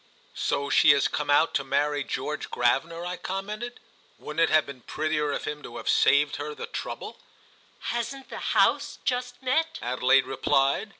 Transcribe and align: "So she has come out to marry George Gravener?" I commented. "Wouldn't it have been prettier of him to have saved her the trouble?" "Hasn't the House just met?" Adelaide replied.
"So 0.33 0.71
she 0.71 0.89
has 0.93 1.07
come 1.07 1.29
out 1.29 1.53
to 1.53 1.63
marry 1.63 2.03
George 2.03 2.49
Gravener?" 2.49 3.05
I 3.05 3.17
commented. 3.17 3.79
"Wouldn't 4.17 4.41
it 4.49 4.51
have 4.51 4.65
been 4.65 4.81
prettier 4.81 5.31
of 5.31 5.43
him 5.45 5.61
to 5.61 5.77
have 5.77 5.87
saved 5.87 6.37
her 6.37 6.55
the 6.55 6.65
trouble?" 6.65 7.19
"Hasn't 7.81 8.29
the 8.31 8.39
House 8.57 8.97
just 9.05 9.43
met?" 9.43 9.77
Adelaide 9.79 10.25
replied. 10.25 10.89